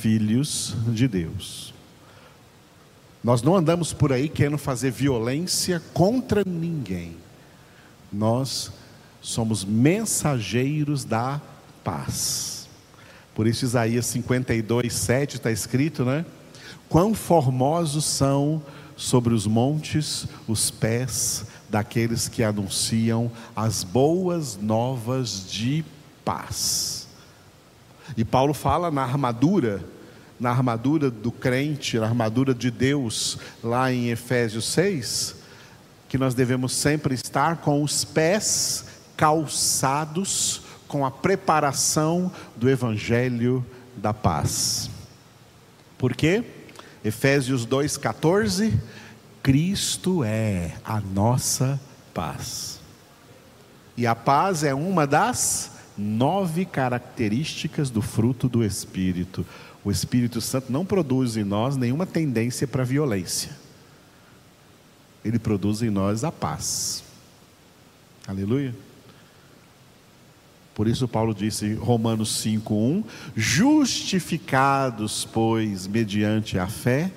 filhos 0.00 0.76
de 0.88 1.08
Deus. 1.08 1.74
Nós 3.22 3.42
não 3.42 3.56
andamos 3.56 3.92
por 3.92 4.12
aí 4.12 4.28
querendo 4.28 4.58
fazer 4.58 4.90
violência 4.90 5.82
contra 5.92 6.44
ninguém. 6.46 7.16
Nós 8.12 8.72
somos 9.20 9.64
mensageiros 9.64 11.04
da 11.04 11.40
paz. 11.84 12.68
Por 13.34 13.46
isso, 13.46 13.64
Isaías 13.64 14.06
52, 14.06 14.92
7 14.92 15.36
está 15.36 15.50
escrito, 15.50 16.04
né? 16.04 16.24
Quão 16.88 17.14
formosos 17.14 18.04
são 18.04 18.62
sobre 18.96 19.32
os 19.32 19.46
montes 19.46 20.26
os 20.48 20.70
pés 20.70 21.46
daqueles 21.68 22.26
que 22.26 22.42
anunciam 22.42 23.30
as 23.54 23.84
boas 23.84 24.58
novas 24.60 25.48
de 25.48 25.84
paz. 26.24 27.06
E 28.16 28.24
Paulo 28.24 28.52
fala 28.52 28.90
na 28.90 29.02
armadura, 29.02 29.84
na 30.40 30.50
armadura 30.50 31.10
do 31.10 31.30
crente, 31.30 31.98
na 31.98 32.06
armadura 32.06 32.54
de 32.54 32.70
Deus, 32.70 33.38
lá 33.62 33.92
em 33.92 34.08
Efésios 34.10 34.64
6, 34.66 35.36
que 36.08 36.18
nós 36.18 36.34
devemos 36.34 36.72
sempre 36.72 37.14
estar 37.14 37.58
com 37.58 37.82
os 37.82 38.04
pés 38.04 38.86
calçados 39.18 40.62
com 40.86 41.04
a 41.04 41.10
preparação 41.10 42.32
do 42.56 42.70
evangelho 42.70 43.66
da 43.96 44.14
paz. 44.14 44.88
Por 45.98 46.14
quê? 46.14 46.44
Efésios 47.04 47.66
2,14: 47.66 48.72
Cristo 49.42 50.22
é 50.22 50.76
a 50.84 51.00
nossa 51.00 51.78
paz. 52.14 52.80
E 53.96 54.06
a 54.06 54.14
paz 54.14 54.62
é 54.62 54.72
uma 54.72 55.06
das 55.06 55.72
nove 55.96 56.64
características 56.64 57.90
do 57.90 58.00
fruto 58.00 58.48
do 58.48 58.64
Espírito. 58.64 59.44
O 59.84 59.90
Espírito 59.90 60.40
Santo 60.40 60.70
não 60.70 60.86
produz 60.86 61.36
em 61.36 61.42
nós 61.42 61.76
nenhuma 61.76 62.06
tendência 62.06 62.68
para 62.68 62.84
violência. 62.84 63.50
Ele 65.24 65.40
produz 65.40 65.82
em 65.82 65.90
nós 65.90 66.22
a 66.22 66.30
paz. 66.30 67.02
Aleluia. 68.28 68.87
Por 70.78 70.86
isso 70.86 71.08
Paulo 71.08 71.34
disse 71.34 71.74
Romanos 71.74 72.40
5:1, 72.40 73.02
justificados, 73.34 75.24
pois, 75.24 75.88
mediante 75.88 76.56
a 76.56 76.68
fé, 76.68 77.10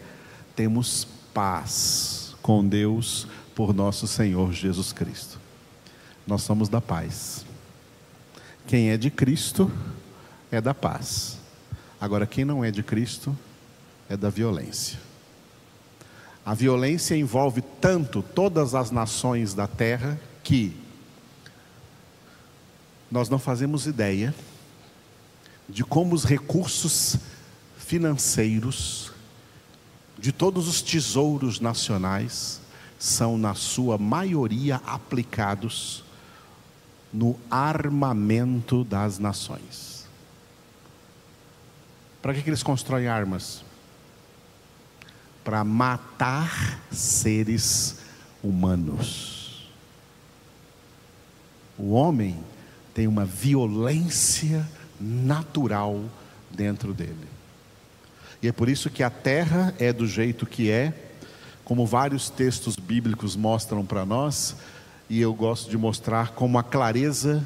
temos 0.56 1.08
paz 1.32 2.36
com 2.42 2.68
Deus 2.68 3.28
por 3.54 3.72
nosso 3.72 4.08
Senhor 4.08 4.52
Jesus 4.52 4.92
Cristo. 4.92 5.40
Nós 6.26 6.42
somos 6.42 6.70
da 6.70 6.82
paz. 6.82 7.46
Quem 8.66 8.90
é 8.90 8.98
de 8.98 9.12
Cristo 9.12 9.72
é 10.52 10.60
da 10.60 10.74
paz. 10.74 11.38
Agora 12.00 12.26
quem 12.26 12.44
não 12.44 12.66
é 12.66 12.72
de 12.72 12.82
Cristo 12.82 13.38
é 14.10 14.18
da 14.18 14.32
violência. 14.32 14.98
A 16.44 16.56
violência 16.56 17.16
envolve 17.16 17.62
tanto 17.80 18.24
todas 18.24 18.74
as 18.74 18.90
nações 18.90 19.54
da 19.54 19.68
terra 19.68 20.20
que 20.42 20.76
nós 23.12 23.28
não 23.28 23.38
fazemos 23.38 23.86
ideia 23.86 24.34
de 25.68 25.84
como 25.84 26.16
os 26.16 26.24
recursos 26.24 27.18
financeiros 27.78 29.12
de 30.18 30.32
todos 30.32 30.68
os 30.68 30.82
tesouros 30.82 31.60
nacionais 31.60 32.62
são, 32.98 33.38
na 33.38 33.56
sua 33.56 33.98
maioria, 33.98 34.80
aplicados 34.86 36.04
no 37.12 37.38
armamento 37.50 38.84
das 38.84 39.18
nações. 39.18 40.08
Para 42.22 42.34
que, 42.34 42.44
que 42.44 42.50
eles 42.50 42.64
constroem 42.64 43.08
armas? 43.08 43.64
Para 45.44 45.64
matar 45.64 46.80
seres 46.92 48.00
humanos. 48.44 49.68
O 51.78 51.94
homem 51.94 52.40
tem 52.94 53.08
uma 53.08 53.26
violência 53.26 54.68
natural 55.00 56.04
dentro 56.50 56.94
dele. 56.94 57.28
E 58.42 58.48
é 58.48 58.52
por 58.52 58.70
isso 58.70 58.90
que 58.90 59.04
a 59.04 59.10
terra 59.10 59.74
é 59.80 59.94
do 59.94 60.08
jeito 60.08 60.46
que 60.46 60.70
é, 60.70 60.94
como 61.64 61.86
vários 61.86 62.30
textos 62.30 62.76
bíblicos 62.76 63.36
mostram 63.36 63.86
para 63.86 64.06
nós, 64.06 64.56
e 65.10 65.22
eu 65.22 65.34
gosto 65.34 65.70
de 65.70 65.78
mostrar 65.78 66.32
como 66.32 66.58
a 66.58 66.64
clareza 66.64 67.46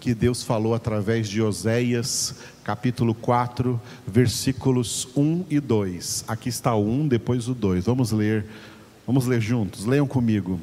que 0.00 0.14
Deus 0.14 0.42
falou 0.42 0.74
através 0.74 1.28
de 1.28 1.42
Oséias, 1.42 2.36
capítulo 2.64 3.14
4, 3.14 3.78
versículos 4.06 5.06
1 5.14 5.44
e 5.50 5.60
2. 5.60 6.24
Aqui 6.26 6.48
está 6.48 6.74
o 6.74 6.88
1, 6.88 7.08
depois 7.08 7.48
o 7.48 7.54
2. 7.54 7.84
Vamos 7.84 8.10
ler, 8.10 8.46
vamos 9.06 9.26
ler 9.26 9.42
juntos. 9.42 9.84
Leiam 9.84 10.06
comigo. 10.06 10.58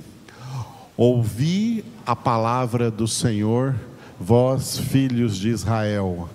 Ouvi 0.95 1.85
a 2.03 2.15
palavra 2.15 2.89
do 2.89 3.07
Senhor, 3.07 3.75
vós 4.19 4.77
filhos 4.77 5.37
de 5.37 5.49
Israel, 5.49 6.29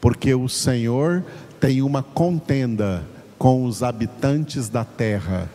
porque 0.00 0.34
o 0.34 0.48
Senhor 0.48 1.24
tem 1.60 1.82
uma 1.82 2.02
contenda 2.02 3.04
com 3.38 3.64
os 3.64 3.82
habitantes 3.82 4.68
da 4.68 4.84
terra, 4.84 5.48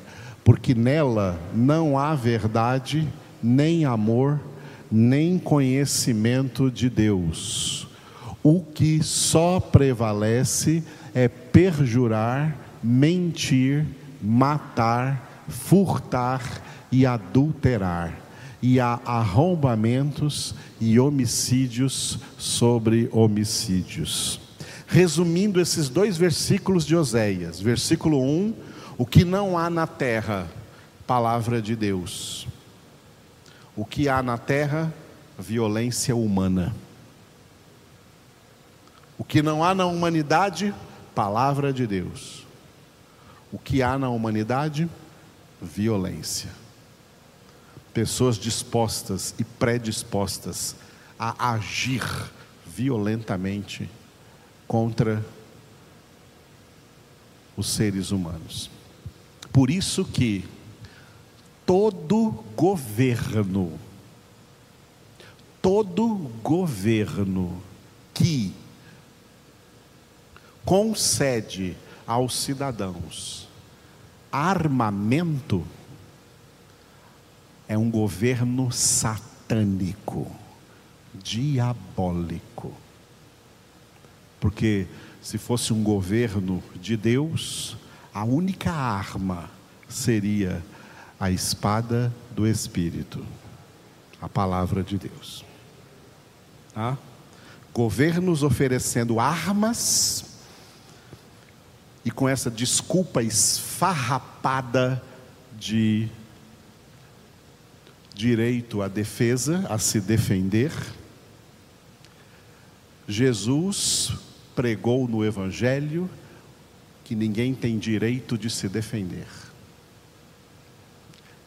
porque 0.43 0.73
nela 0.73 1.39
não 1.53 1.97
há 1.97 2.15
verdade, 2.15 3.07
nem 3.41 3.85
amor, 3.85 4.39
nem 4.91 5.37
conhecimento 5.37 6.69
de 6.69 6.89
Deus. 6.89 7.87
O 8.41 8.61
que 8.61 9.01
só 9.01 9.59
prevalece 9.59 10.83
é 11.13 11.27
perjurar, 11.27 12.55
mentir, 12.81 13.85
matar, 14.21 15.45
furtar 15.47 16.41
e 16.91 17.05
adulterar. 17.05 18.22
E 18.65 18.79
há 18.79 18.97
arrombamentos 19.03 20.55
e 20.79 20.97
homicídios 20.97 22.17
sobre 22.37 23.09
homicídios. 23.11 24.39
Resumindo 24.87 25.59
esses 25.59 25.89
dois 25.89 26.15
versículos 26.15 26.85
de 26.85 26.95
Oséias, 26.95 27.59
versículo 27.59 28.21
1: 28.21 28.53
O 28.97 29.05
que 29.05 29.25
não 29.25 29.57
há 29.57 29.69
na 29.69 29.85
terra, 29.85 30.47
palavra 31.05 31.61
de 31.61 31.75
Deus. 31.75 32.47
O 33.75 33.83
que 33.83 34.07
há 34.07 34.23
na 34.23 34.37
terra? 34.37 34.93
Violência 35.37 36.15
humana. 36.15 36.73
O 39.17 39.25
que 39.25 39.41
não 39.41 39.61
há 39.61 39.75
na 39.75 39.85
humanidade? 39.85 40.73
Palavra 41.13 41.73
de 41.73 41.85
Deus. 41.85 42.47
O 43.51 43.59
que 43.59 43.83
há 43.83 43.97
na 43.97 44.09
humanidade? 44.09 44.89
Violência. 45.61 46.62
Pessoas 47.93 48.37
dispostas 48.37 49.35
e 49.37 49.43
predispostas 49.43 50.75
a 51.17 51.53
agir 51.53 52.03
violentamente 52.65 53.89
contra 54.67 55.23
os 57.55 57.69
seres 57.69 58.11
humanos. 58.11 58.69
Por 59.51 59.69
isso 59.69 60.03
que 60.03 60.43
todo 61.65 62.43
governo, 62.55 63.79
todo 65.61 66.29
governo 66.41 67.61
que 68.13 68.53
concede 70.65 71.77
aos 72.07 72.35
cidadãos 72.35 73.47
armamento 74.33 75.63
é 77.67 77.77
um 77.77 77.89
governo 77.89 78.71
satânico, 78.71 80.29
diabólico. 81.13 82.73
Porque 84.39 84.87
se 85.21 85.37
fosse 85.37 85.71
um 85.71 85.83
governo 85.83 86.61
de 86.75 86.97
Deus, 86.97 87.77
a 88.13 88.23
única 88.23 88.71
arma 88.71 89.49
seria 89.87 90.63
a 91.19 91.31
espada 91.31 92.13
do 92.31 92.45
Espírito, 92.45 93.25
a 94.21 94.27
palavra 94.27 94.83
de 94.83 94.97
Deus. 94.97 95.45
Tá? 96.73 96.97
Governos 97.73 98.43
oferecendo 98.43 99.19
armas 99.19 100.25
e 102.03 102.11
com 102.11 102.27
essa 102.27 102.51
desculpa 102.51 103.23
esfarrapada 103.23 105.01
de 105.57 106.09
direito 108.13 108.81
à 108.81 108.87
defesa, 108.87 109.65
a 109.69 109.77
se 109.77 109.99
defender. 109.99 110.71
Jesus 113.07 114.13
pregou 114.55 115.07
no 115.07 115.25
Evangelho 115.25 116.09
que 117.03 117.15
ninguém 117.15 117.53
tem 117.53 117.77
direito 117.77 118.37
de 118.37 118.49
se 118.49 118.69
defender. 118.69 119.27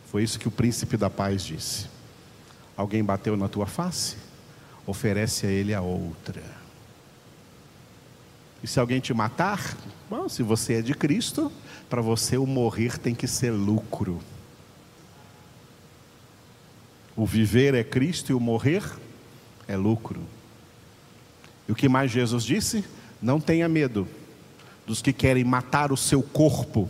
Foi 0.07 0.23
isso 0.23 0.39
que 0.39 0.49
o 0.49 0.51
príncipe 0.51 0.97
da 0.97 1.09
paz 1.09 1.43
disse. 1.43 1.87
Alguém 2.77 3.03
bateu 3.03 3.37
na 3.37 3.49
tua 3.49 3.67
face? 3.67 4.17
Oferece 4.87 5.47
a 5.47 5.51
ele 5.51 5.75
a 5.75 5.81
outra. 5.81 6.43
E 8.63 8.67
se 8.67 8.79
alguém 8.79 9.01
te 9.01 9.15
matar? 9.15 9.77
Bom, 10.09 10.29
se 10.29 10.43
você 10.43 10.75
é 10.75 10.83
de 10.83 10.95
Cristo, 10.95 11.51
para 11.89 12.03
você 12.03 12.37
o 12.37 12.47
morrer 12.47 12.99
tem 12.99 13.15
que 13.15 13.27
ser 13.27 13.51
lucro. 13.51 14.21
O 17.17 17.25
viver 17.25 17.75
é 17.75 17.83
Cristo 17.83 18.31
e 18.31 18.35
o 18.35 18.41
morrer 18.41 18.83
é 19.67 19.77
lucro. 19.77 20.21
E 21.69 21.73
o 21.73 21.75
que 21.75 21.89
mais 21.89 22.11
Jesus 22.11 22.45
disse? 22.45 22.85
Não 23.21 23.41
tenha 23.41 23.69
medo 23.69 24.07
dos 24.87 25.01
que 25.01 25.13
querem 25.13 25.43
matar 25.43 25.91
o 25.91 25.97
seu 25.97 26.23
corpo 26.23 26.89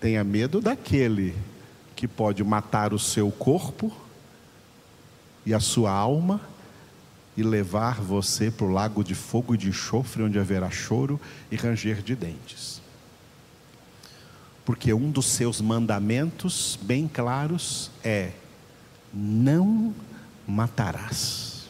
Tenha 0.00 0.24
medo 0.24 0.62
daquele 0.62 1.36
que 1.94 2.08
pode 2.08 2.42
matar 2.42 2.94
o 2.94 2.98
seu 2.98 3.30
corpo 3.30 3.92
e 5.44 5.52
a 5.52 5.60
sua 5.60 5.90
alma 5.90 6.40
e 7.36 7.42
levar 7.42 8.00
você 8.00 8.50
para 8.50 8.64
o 8.64 8.72
lago 8.72 9.04
de 9.04 9.14
fogo 9.14 9.54
e 9.54 9.58
de 9.58 9.68
enxofre, 9.68 10.22
onde 10.22 10.38
haverá 10.38 10.70
choro 10.70 11.20
e 11.50 11.56
ranger 11.56 12.02
de 12.02 12.16
dentes. 12.16 12.80
Porque 14.70 14.94
um 14.94 15.10
dos 15.10 15.26
seus 15.26 15.60
mandamentos, 15.60 16.78
bem 16.80 17.08
claros, 17.08 17.90
é: 18.04 18.30
não 19.12 19.92
matarás. 20.46 21.68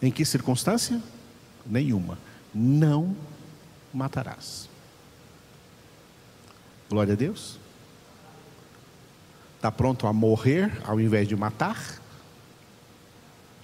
Em 0.00 0.10
que 0.10 0.24
circunstância? 0.24 0.98
Nenhuma. 1.66 2.18
Não 2.54 3.14
matarás. 3.92 4.66
Glória 6.88 7.12
a 7.12 7.16
Deus. 7.16 7.58
Está 9.56 9.70
pronto 9.70 10.06
a 10.06 10.12
morrer 10.14 10.72
ao 10.86 10.98
invés 10.98 11.28
de 11.28 11.36
matar? 11.36 12.00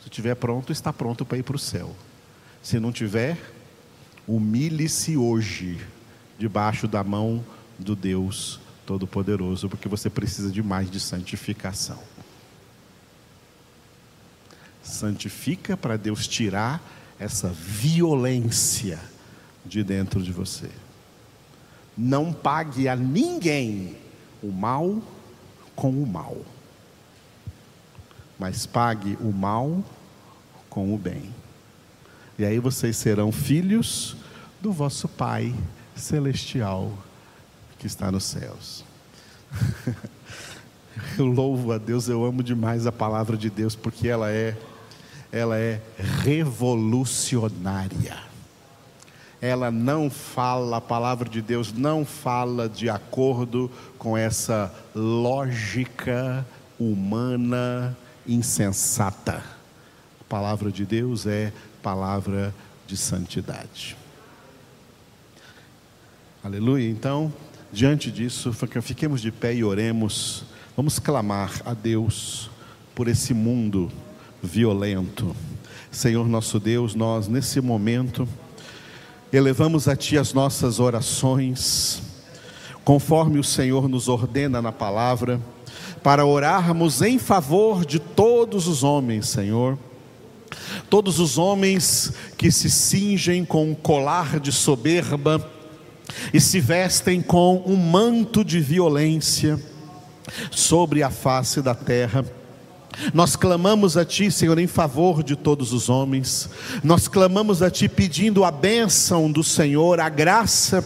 Se 0.02 0.08
estiver 0.08 0.34
pronto, 0.34 0.72
está 0.72 0.92
pronto 0.92 1.24
para 1.24 1.38
ir 1.38 1.42
para 1.42 1.56
o 1.56 1.58
céu. 1.58 1.96
Se 2.62 2.78
não 2.78 2.92
tiver, 2.92 3.38
humilhe-se 4.28 5.16
hoje 5.16 5.80
debaixo 6.38 6.88
da 6.88 7.02
mão 7.02 7.44
do 7.78 7.94
Deus 7.94 8.60
Todo-Poderoso, 8.86 9.68
porque 9.68 9.88
você 9.88 10.10
precisa 10.10 10.50
de 10.50 10.62
mais 10.62 10.90
de 10.90 10.98
santificação. 10.98 11.98
Santifica 14.82 15.76
para 15.76 15.96
Deus 15.96 16.26
tirar 16.26 16.82
essa 17.18 17.48
violência 17.48 18.98
de 19.64 19.84
dentro 19.84 20.22
de 20.22 20.32
você. 20.32 20.68
Não 21.96 22.32
pague 22.32 22.88
a 22.88 22.96
ninguém 22.96 23.96
o 24.42 24.50
mal 24.50 25.00
com 25.76 25.90
o 25.90 26.06
mal, 26.06 26.36
mas 28.38 28.66
pague 28.66 29.16
o 29.20 29.30
mal 29.30 29.84
com 30.68 30.92
o 30.94 30.98
bem. 30.98 31.32
E 32.38 32.44
aí 32.44 32.58
vocês 32.58 32.96
serão 32.96 33.30
filhos 33.30 34.16
do 34.60 34.72
vosso 34.72 35.06
Pai 35.06 35.54
celestial 35.96 36.92
que 37.78 37.86
está 37.86 38.10
nos 38.10 38.24
céus. 38.24 38.84
eu 41.18 41.26
louvo 41.26 41.72
a 41.72 41.78
Deus, 41.78 42.08
eu 42.08 42.24
amo 42.24 42.42
demais 42.42 42.86
a 42.86 42.92
palavra 42.92 43.36
de 43.36 43.50
Deus 43.50 43.76
porque 43.76 44.08
ela 44.08 44.30
é 44.30 44.56
ela 45.30 45.58
é 45.58 45.80
revolucionária 46.22 48.32
ela 49.42 49.72
não 49.72 50.08
fala, 50.08 50.76
a 50.76 50.80
palavra 50.80 51.28
de 51.28 51.42
Deus 51.42 51.72
não 51.72 52.04
fala 52.04 52.68
de 52.68 52.88
acordo 52.88 53.68
com 53.98 54.16
essa 54.16 54.72
lógica 54.94 56.46
humana 56.78 57.98
insensata. 58.24 59.42
A 60.20 60.24
palavra 60.28 60.70
de 60.70 60.86
Deus 60.86 61.26
é 61.26 61.52
palavra 61.82 62.54
de 62.86 62.96
santidade. 62.96 63.96
Aleluia. 66.44 66.90
Então, 66.90 67.32
diante 67.72 68.10
disso, 68.10 68.52
fiquemos 68.82 69.22
de 69.22 69.30
pé 69.30 69.54
e 69.54 69.62
oremos. 69.62 70.42
Vamos 70.76 70.98
clamar 70.98 71.62
a 71.64 71.72
Deus 71.72 72.50
por 72.96 73.06
esse 73.06 73.32
mundo 73.32 73.88
violento. 74.42 75.36
Senhor 75.88 76.26
nosso 76.26 76.58
Deus, 76.58 76.96
nós 76.96 77.28
nesse 77.28 77.60
momento 77.60 78.28
elevamos 79.32 79.86
a 79.86 79.94
Ti 79.94 80.18
as 80.18 80.32
nossas 80.34 80.80
orações, 80.80 82.02
conforme 82.82 83.38
o 83.38 83.44
Senhor 83.44 83.88
nos 83.88 84.08
ordena 84.08 84.60
na 84.60 84.72
palavra, 84.72 85.40
para 86.02 86.26
orarmos 86.26 87.02
em 87.02 87.20
favor 87.20 87.86
de 87.86 88.00
todos 88.00 88.66
os 88.66 88.82
homens, 88.82 89.28
Senhor. 89.28 89.78
Todos 90.90 91.20
os 91.20 91.38
homens 91.38 92.12
que 92.36 92.50
se 92.50 92.68
cingem 92.68 93.44
com 93.44 93.70
um 93.70 93.74
colar 93.76 94.40
de 94.40 94.50
soberba 94.50 95.61
e 96.32 96.40
se 96.40 96.60
vestem 96.60 97.20
com 97.22 97.62
um 97.66 97.76
manto 97.76 98.44
de 98.44 98.60
violência 98.60 99.58
sobre 100.50 101.02
a 101.02 101.10
face 101.10 101.60
da 101.60 101.74
terra. 101.74 102.24
Nós 103.14 103.36
clamamos 103.36 103.96
a 103.96 104.04
Ti, 104.04 104.30
Senhor, 104.30 104.58
em 104.58 104.66
favor 104.66 105.22
de 105.22 105.34
todos 105.34 105.72
os 105.72 105.88
homens. 105.88 106.48
Nós 106.84 107.08
clamamos 107.08 107.62
a 107.62 107.70
Ti 107.70 107.88
pedindo 107.88 108.44
a 108.44 108.50
bênção 108.50 109.30
do 109.30 109.42
Senhor, 109.42 109.98
a 109.98 110.08
graça 110.08 110.84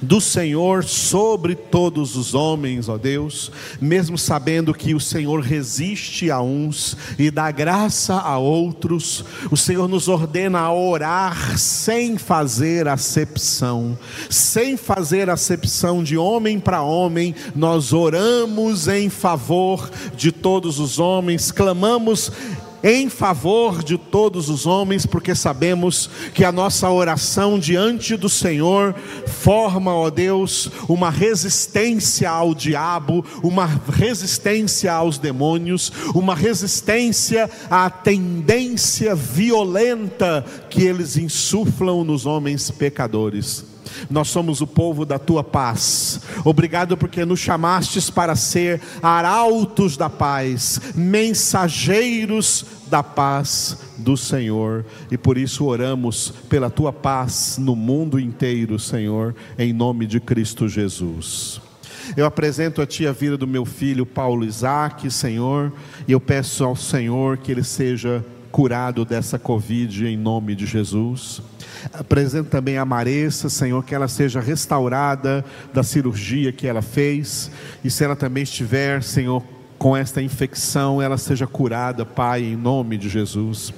do 0.00 0.20
Senhor 0.20 0.84
sobre 0.84 1.54
todos 1.54 2.16
os 2.16 2.34
homens, 2.34 2.88
ó 2.88 2.96
Deus, 2.96 3.50
mesmo 3.80 4.16
sabendo 4.16 4.74
que 4.74 4.94
o 4.94 5.00
Senhor 5.00 5.40
resiste 5.40 6.30
a 6.30 6.40
uns 6.40 6.96
e 7.18 7.30
dá 7.30 7.50
graça 7.50 8.14
a 8.14 8.38
outros, 8.38 9.24
o 9.50 9.56
Senhor 9.56 9.88
nos 9.88 10.08
ordena 10.08 10.60
a 10.60 10.72
orar 10.72 11.58
sem 11.58 12.18
fazer 12.18 12.88
acepção, 12.88 13.98
sem 14.30 14.76
fazer 14.76 15.30
acepção 15.30 16.02
de 16.02 16.16
homem 16.16 16.58
para 16.58 16.82
homem, 16.82 17.34
nós 17.54 17.92
oramos 17.92 18.88
em 18.88 19.08
favor 19.08 19.90
de 20.16 20.32
todos 20.32 20.78
os 20.78 20.98
homens, 20.98 21.50
clamamos 21.50 22.30
em 22.88 23.08
favor 23.08 23.82
de 23.82 23.98
todos 23.98 24.48
os 24.48 24.64
homens, 24.64 25.04
porque 25.04 25.34
sabemos 25.34 26.08
que 26.32 26.44
a 26.44 26.52
nossa 26.52 26.88
oração 26.88 27.58
diante 27.58 28.16
do 28.16 28.28
Senhor 28.28 28.94
forma, 29.26 29.92
ó 29.92 30.08
Deus, 30.08 30.70
uma 30.88 31.10
resistência 31.10 32.30
ao 32.30 32.54
diabo, 32.54 33.24
uma 33.42 33.66
resistência 33.66 34.92
aos 34.92 35.18
demônios, 35.18 35.92
uma 36.14 36.36
resistência 36.36 37.50
à 37.68 37.90
tendência 37.90 39.16
violenta 39.16 40.44
que 40.70 40.84
eles 40.84 41.16
insuflam 41.16 42.04
nos 42.04 42.24
homens 42.24 42.70
pecadores. 42.70 43.75
Nós 44.10 44.28
somos 44.28 44.60
o 44.60 44.66
povo 44.66 45.04
da 45.04 45.18
tua 45.18 45.42
paz. 45.42 46.20
Obrigado 46.44 46.96
porque 46.96 47.24
nos 47.24 47.40
chamastes 47.40 48.10
para 48.10 48.36
ser 48.36 48.80
arautos 49.02 49.96
da 49.96 50.08
paz, 50.08 50.80
mensageiros 50.94 52.64
da 52.88 53.02
paz 53.02 53.78
do 53.96 54.16
Senhor. 54.16 54.84
E 55.10 55.18
por 55.18 55.36
isso 55.38 55.64
oramos 55.64 56.32
pela 56.48 56.70
tua 56.70 56.92
paz 56.92 57.56
no 57.58 57.74
mundo 57.74 58.18
inteiro, 58.18 58.78
Senhor, 58.78 59.34
em 59.58 59.72
nome 59.72 60.06
de 60.06 60.20
Cristo 60.20 60.68
Jesus. 60.68 61.60
Eu 62.16 62.24
apresento 62.24 62.80
a 62.80 62.86
Ti 62.86 63.06
a 63.06 63.12
vida 63.12 63.36
do 63.36 63.46
meu 63.46 63.64
filho 63.64 64.06
Paulo 64.06 64.44
Isaac, 64.44 65.10
Senhor, 65.10 65.72
e 66.06 66.12
eu 66.12 66.20
peço 66.20 66.62
ao 66.62 66.76
Senhor 66.76 67.38
que 67.38 67.50
ele 67.50 67.64
seja 67.64 68.24
curado 68.56 69.04
dessa 69.04 69.38
Covid 69.38 70.06
em 70.06 70.16
nome 70.16 70.54
de 70.54 70.64
Jesus. 70.64 71.42
Apresento 71.92 72.48
também 72.48 72.78
a 72.78 72.86
Maressa, 72.86 73.50
Senhor, 73.50 73.84
que 73.84 73.94
ela 73.94 74.08
seja 74.08 74.40
restaurada 74.40 75.44
da 75.74 75.82
cirurgia 75.82 76.50
que 76.50 76.66
ela 76.66 76.80
fez. 76.80 77.50
E 77.84 77.90
se 77.90 78.02
ela 78.02 78.16
também 78.16 78.44
estiver, 78.44 79.02
Senhor, 79.02 79.42
com 79.76 79.94
esta 79.94 80.22
infecção, 80.22 81.02
ela 81.02 81.18
seja 81.18 81.46
curada, 81.46 82.06
Pai, 82.06 82.44
em 82.44 82.56
nome 82.56 82.96
de 82.96 83.10
Jesus. 83.10 83.74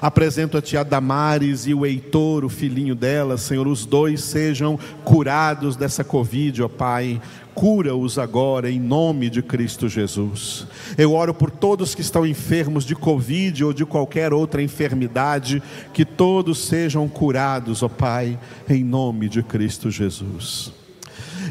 Apresento 0.00 0.58
a 0.58 0.82
Damares 0.82 1.66
e 1.66 1.74
o 1.74 1.84
Heitor, 1.84 2.44
o 2.44 2.48
filhinho 2.48 2.94
dela, 2.94 3.36
Senhor, 3.36 3.66
os 3.66 3.84
dois 3.86 4.22
sejam 4.22 4.78
curados 5.04 5.76
dessa 5.76 6.02
Covid, 6.02 6.62
ó 6.62 6.68
Pai. 6.68 7.20
Cura-os 7.54 8.18
agora 8.18 8.68
em 8.68 8.80
nome 8.80 9.30
de 9.30 9.40
Cristo 9.40 9.88
Jesus. 9.88 10.66
Eu 10.98 11.12
oro 11.12 11.32
por 11.32 11.50
todos 11.50 11.94
que 11.94 12.00
estão 12.00 12.26
enfermos 12.26 12.84
de 12.84 12.96
Covid 12.96 13.64
ou 13.64 13.72
de 13.72 13.86
qualquer 13.86 14.32
outra 14.32 14.60
enfermidade, 14.60 15.62
que 15.92 16.04
todos 16.04 16.58
sejam 16.58 17.08
curados, 17.08 17.82
ó 17.82 17.88
Pai, 17.88 18.38
em 18.68 18.82
nome 18.82 19.28
de 19.28 19.42
Cristo 19.42 19.90
Jesus. 19.90 20.83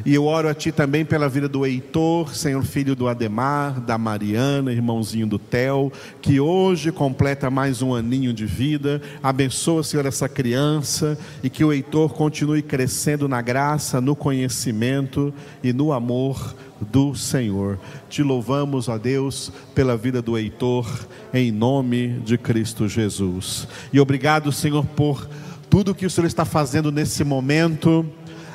E 0.05 0.13
eu 0.13 0.25
oro 0.25 0.49
a 0.49 0.53
Ti 0.53 0.69
também 0.69 1.05
pela 1.05 1.29
vida 1.29 1.47
do 1.47 1.65
Heitor, 1.65 2.35
Senhor 2.35 2.61
filho 2.65 2.93
do 2.93 3.07
Ademar, 3.07 3.79
da 3.79 3.97
Mariana, 3.97 4.73
irmãozinho 4.73 5.25
do 5.25 5.39
Tel, 5.39 5.93
que 6.21 6.41
hoje 6.41 6.91
completa 6.91 7.49
mais 7.49 7.81
um 7.81 7.95
aninho 7.95 8.33
de 8.33 8.45
vida. 8.45 9.01
Abençoa, 9.23 9.81
Senhor, 9.81 10.05
essa 10.05 10.27
criança 10.27 11.17
e 11.41 11.49
que 11.49 11.63
o 11.63 11.71
Heitor 11.71 12.13
continue 12.13 12.61
crescendo 12.61 13.29
na 13.29 13.41
graça, 13.41 14.01
no 14.01 14.13
conhecimento 14.13 15.33
e 15.63 15.71
no 15.71 15.93
amor 15.93 16.53
do 16.91 17.15
Senhor. 17.15 17.79
Te 18.09 18.21
louvamos, 18.21 18.89
ó 18.89 18.97
Deus, 18.97 19.53
pela 19.73 19.95
vida 19.95 20.21
do 20.21 20.37
Heitor, 20.37 20.85
em 21.33 21.49
nome 21.49 22.19
de 22.25 22.37
Cristo 22.37 22.89
Jesus. 22.89 23.69
E 23.93 24.01
obrigado, 24.01 24.51
Senhor, 24.51 24.85
por 24.85 25.29
tudo 25.69 25.95
que 25.95 26.05
o 26.05 26.09
Senhor 26.09 26.27
está 26.27 26.43
fazendo 26.43 26.91
nesse 26.91 27.23
momento 27.23 28.05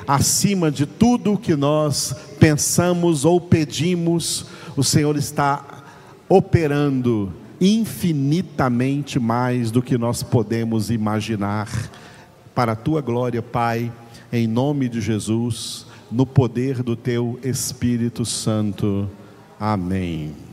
acima 0.09 0.71
de 0.71 0.87
tudo 0.87 1.37
que 1.37 1.55
nós 1.55 2.15
pensamos 2.39 3.25
ou 3.25 3.39
pedimos, 3.39 4.47
o 4.75 4.83
Senhor 4.83 5.15
está 5.15 5.83
operando 6.27 7.31
infinitamente 7.61 9.19
mais 9.19 9.69
do 9.69 9.83
que 9.83 9.99
nós 9.99 10.23
podemos 10.23 10.89
imaginar. 10.89 11.69
Para 12.55 12.71
a 12.71 12.75
tua 12.75 13.01
glória, 13.01 13.43
Pai, 13.43 13.91
em 14.33 14.47
nome 14.47 14.89
de 14.89 14.99
Jesus, 14.99 15.85
no 16.11 16.25
poder 16.25 16.81
do 16.81 16.95
teu 16.95 17.39
Espírito 17.43 18.25
Santo. 18.25 19.07
Amém. 19.59 20.48